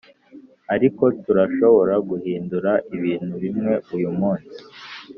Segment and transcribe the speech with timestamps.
[0.73, 4.57] ariko turashobora guhindura ibintu bimwe uyu munsi...